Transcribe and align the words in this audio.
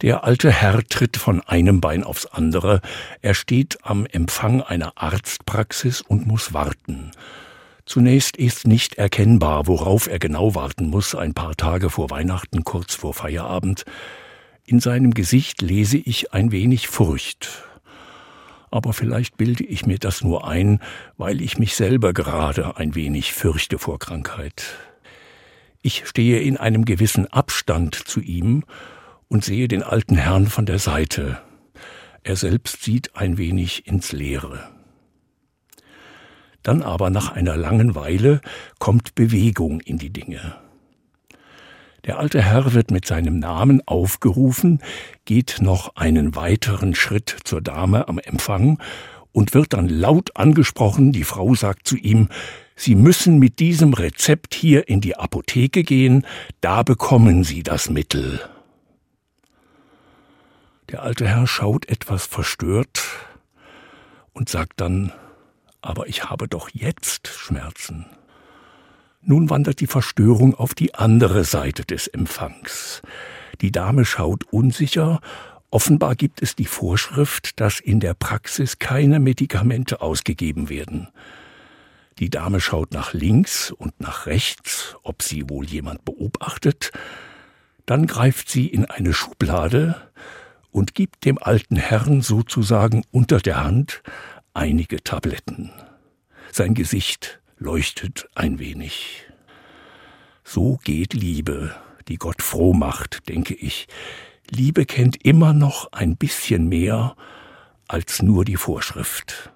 Der 0.00 0.22
alte 0.22 0.52
Herr 0.52 0.84
tritt 0.84 1.16
von 1.16 1.40
einem 1.40 1.80
Bein 1.80 2.04
aufs 2.04 2.26
andere. 2.26 2.80
Er 3.20 3.34
steht 3.34 3.78
am 3.82 4.06
Empfang 4.06 4.62
einer 4.62 4.92
Arztpraxis 4.96 6.02
und 6.02 6.24
muss 6.24 6.52
warten. 6.52 7.10
Zunächst 7.84 8.36
ist 8.36 8.66
nicht 8.66 8.94
erkennbar, 8.94 9.66
worauf 9.66 10.06
er 10.06 10.20
genau 10.20 10.54
warten 10.54 10.88
muss, 10.88 11.16
ein 11.16 11.34
paar 11.34 11.56
Tage 11.56 11.90
vor 11.90 12.10
Weihnachten, 12.10 12.62
kurz 12.62 12.94
vor 12.94 13.12
Feierabend. 13.12 13.84
In 14.64 14.78
seinem 14.78 15.14
Gesicht 15.14 15.62
lese 15.62 15.96
ich 15.96 16.32
ein 16.32 16.52
wenig 16.52 16.86
Furcht. 16.86 17.64
Aber 18.70 18.92
vielleicht 18.92 19.36
bilde 19.36 19.64
ich 19.64 19.84
mir 19.84 19.98
das 19.98 20.22
nur 20.22 20.46
ein, 20.46 20.80
weil 21.16 21.40
ich 21.40 21.58
mich 21.58 21.74
selber 21.74 22.12
gerade 22.12 22.76
ein 22.76 22.94
wenig 22.94 23.32
fürchte 23.32 23.78
vor 23.78 23.98
Krankheit. 23.98 24.76
Ich 25.82 26.06
stehe 26.06 26.38
in 26.40 26.56
einem 26.56 26.84
gewissen 26.84 27.26
Abstand 27.32 27.96
zu 27.96 28.20
ihm 28.20 28.64
und 29.28 29.44
sehe 29.44 29.68
den 29.68 29.82
alten 29.82 30.16
Herrn 30.16 30.46
von 30.46 30.66
der 30.66 30.78
Seite. 30.78 31.38
Er 32.22 32.36
selbst 32.36 32.82
sieht 32.82 33.16
ein 33.16 33.38
wenig 33.38 33.86
ins 33.86 34.12
Leere. 34.12 34.68
Dann 36.62 36.82
aber 36.82 37.10
nach 37.10 37.32
einer 37.32 37.56
langen 37.56 37.94
Weile 37.94 38.40
kommt 38.78 39.14
Bewegung 39.14 39.80
in 39.80 39.98
die 39.98 40.10
Dinge. 40.10 40.56
Der 42.04 42.18
alte 42.18 42.42
Herr 42.42 42.72
wird 42.74 42.90
mit 42.90 43.06
seinem 43.06 43.38
Namen 43.38 43.82
aufgerufen, 43.86 44.80
geht 45.24 45.58
noch 45.60 45.96
einen 45.96 46.34
weiteren 46.34 46.94
Schritt 46.94 47.36
zur 47.44 47.60
Dame 47.60 48.08
am 48.08 48.18
Empfang 48.18 48.78
und 49.32 49.54
wird 49.54 49.72
dann 49.72 49.88
laut 49.88 50.36
angesprochen, 50.36 51.12
die 51.12 51.24
Frau 51.24 51.54
sagt 51.54 51.86
zu 51.86 51.96
ihm, 51.96 52.28
Sie 52.76 52.94
müssen 52.94 53.38
mit 53.38 53.58
diesem 53.58 53.92
Rezept 53.92 54.54
hier 54.54 54.88
in 54.88 55.00
die 55.00 55.16
Apotheke 55.16 55.82
gehen, 55.82 56.24
da 56.60 56.82
bekommen 56.84 57.42
Sie 57.42 57.62
das 57.64 57.90
Mittel. 57.90 58.40
Der 60.90 61.02
alte 61.02 61.28
Herr 61.28 61.46
schaut 61.46 61.86
etwas 61.88 62.26
verstört 62.26 63.02
und 64.32 64.48
sagt 64.48 64.80
dann, 64.80 65.12
aber 65.82 66.08
ich 66.08 66.24
habe 66.24 66.48
doch 66.48 66.70
jetzt 66.72 67.28
Schmerzen. 67.28 68.06
Nun 69.20 69.50
wandert 69.50 69.80
die 69.80 69.86
Verstörung 69.86 70.54
auf 70.54 70.74
die 70.74 70.94
andere 70.94 71.44
Seite 71.44 71.84
des 71.84 72.06
Empfangs. 72.06 73.02
Die 73.60 73.70
Dame 73.70 74.06
schaut 74.06 74.44
unsicher, 74.50 75.20
offenbar 75.70 76.14
gibt 76.14 76.40
es 76.40 76.56
die 76.56 76.64
Vorschrift, 76.64 77.60
dass 77.60 77.80
in 77.80 78.00
der 78.00 78.14
Praxis 78.14 78.78
keine 78.78 79.20
Medikamente 79.20 80.00
ausgegeben 80.00 80.70
werden. 80.70 81.08
Die 82.18 82.30
Dame 82.30 82.60
schaut 82.60 82.92
nach 82.92 83.12
links 83.12 83.70
und 83.70 84.00
nach 84.00 84.24
rechts, 84.24 84.96
ob 85.02 85.22
sie 85.22 85.50
wohl 85.50 85.66
jemand 85.66 86.04
beobachtet, 86.06 86.92
dann 87.84 88.06
greift 88.06 88.48
sie 88.48 88.66
in 88.66 88.84
eine 88.84 89.12
Schublade, 89.12 90.07
und 90.70 90.94
gibt 90.94 91.24
dem 91.24 91.38
alten 91.38 91.76
Herrn 91.76 92.20
sozusagen 92.20 93.04
unter 93.10 93.38
der 93.38 93.62
Hand 93.62 94.02
einige 94.54 95.02
Tabletten. 95.02 95.72
Sein 96.52 96.74
Gesicht 96.74 97.40
leuchtet 97.58 98.28
ein 98.34 98.58
wenig. 98.58 99.24
So 100.44 100.78
geht 100.82 101.14
Liebe, 101.14 101.74
die 102.08 102.16
Gott 102.16 102.42
froh 102.42 102.72
macht, 102.72 103.28
denke 103.28 103.54
ich. 103.54 103.86
Liebe 104.50 104.86
kennt 104.86 105.24
immer 105.24 105.52
noch 105.52 105.92
ein 105.92 106.16
bisschen 106.16 106.68
mehr 106.68 107.16
als 107.86 108.22
nur 108.22 108.44
die 108.44 108.56
Vorschrift. 108.56 109.52